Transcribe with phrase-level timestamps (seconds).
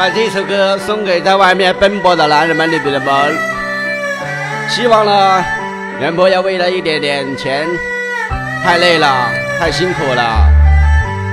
[0.00, 3.36] 把这首歌送给在外面奔波的男人们、女人们，
[4.66, 5.44] 希望呢，
[6.00, 7.68] 人不要为了一点点钱，
[8.64, 10.48] 太累了，太辛苦了，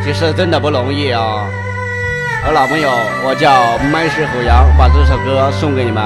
[0.04, 1.48] 其实真的不容易啊。
[2.46, 2.92] 我老朋友，
[3.24, 6.04] 我叫麦氏虎羊，把这首歌送给你们。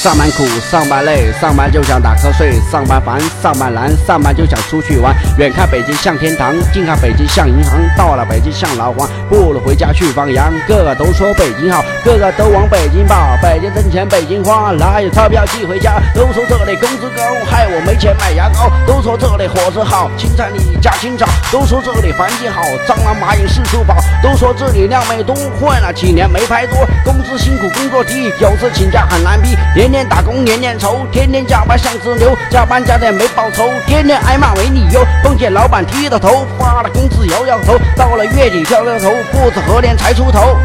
[0.00, 5.12] 上班苦，上班累，上班就想打瞌睡；上班烦，上班难，上班就想出去玩。
[5.38, 7.80] 远看北京像天堂，近看北京像银行。
[7.96, 10.52] 到了北京像牢房，不如回家去放羊。
[10.68, 13.36] 个个都说北京好，个个都往北京跑。
[13.42, 16.00] 北京挣钱，北京花，哪有钞票寄回家？
[16.14, 17.20] 都说这里工资高，
[17.50, 18.70] 害我没钱买牙膏。
[18.86, 21.26] 都说这里伙食好，青菜你加青草。
[21.50, 23.96] 都说这里环境好，蟑螂蚂蚁四处跑。
[24.22, 26.86] 都说这里靓妹多，混了几年没拍拖。
[27.04, 29.56] 工资辛苦，工作低，有时请假很难批。
[29.88, 35.02] 年年打工年年愁，天天加班像只牛，加班加点没报酬，天天挨骂没理由。
[35.22, 40.56] 碰见老板剃了头，发了工资摇摇头，到了月底飘了头，不知何年才出头。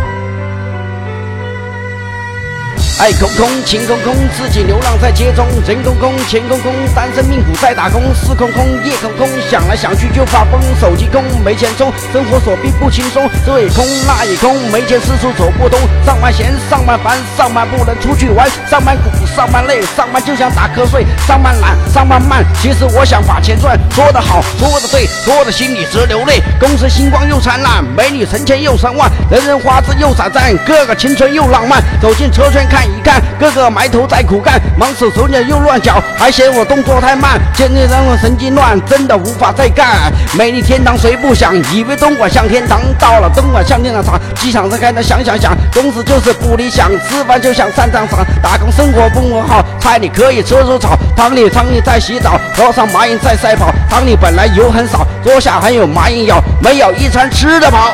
[2.99, 32.82] 爱空空，情空空，自己流浪在街中，人空空，钱空空，单身命苦在打工，事空空，夜空空，想来想去就发疯，手机空，没钱充，生活所逼不轻松，这也空，那也空，没钱四处走不通，上班闲，上班烦，上班不能出去玩，上班苦，上班累，上班就想打瞌睡，上班懒，上班慢，其实我想把钱赚，说得好，说得对，说的心里直流泪，公司星光又灿烂，美女成千又上万，人人花枝又闪赞，个个青春又浪漫，走进车圈看。
[32.85, 40.11] 一看，个个埋头在苦干，忙死手脚又乱脚，还嫌我动作太慢，简直让我神经乱，真的无法再干。
[40.37, 41.53] 美丽天堂谁不想？
[41.71, 57.93] 以为东莞像天堂，到了东莞像天堂，机场上开的想想想，公司就是不理想，吃饭就想上战场，打工生活不好，菜里可以吃出草，汤里汤里在洗澡，桌上蚂蚁在赛跑，汤里本来油很少，桌下还有蚂蚁咬，没有一餐吃得饱。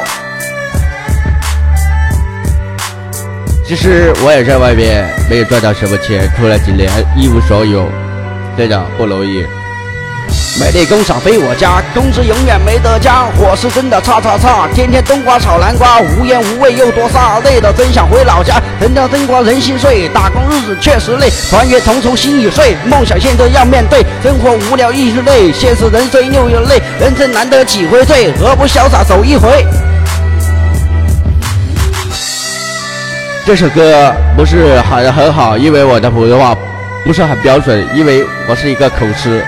[3.69, 7.87] 其实我也在外边没有赚到什么钱，出来几年一无所有，
[8.57, 9.45] 真的不容易。
[10.59, 18.59] 美丽工厂非我家，工资永远没得加，伙食真的差差差，天天冬瓜炒南瓜，无烟无味又多沙，累得真想回老家。
[18.81, 29.63] 人家灯光人心碎，打工日子确实累，团圆重重心已碎，梦想现在要面对，生活无聊亦是累，现实人生又有累，人生难得几回醉，何不潇洒走一回？
[33.49, 36.55] 这首歌不是很很好，因为我的普通话
[37.03, 39.43] 不是很标准，因为我是一个口吃。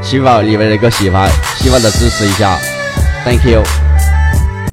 [0.00, 2.56] 希望你们能够喜欢，希望的支持一下
[3.26, 3.62] ，Thank you。